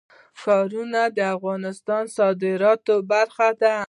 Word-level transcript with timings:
ښارونه 0.41 1.01
د 1.17 1.19
افغانستان 1.35 2.03
د 2.09 2.11
صادراتو 2.17 2.95
برخه 3.11 3.49
ده. 3.61 3.75